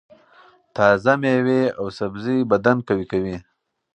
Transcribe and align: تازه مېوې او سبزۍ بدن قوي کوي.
تازه 0.75 1.13
مېوې 1.21 1.63
او 1.79 1.85
سبزۍ 1.97 2.37
بدن 2.51 2.77
قوي 2.87 3.05
کوي. 3.11 3.37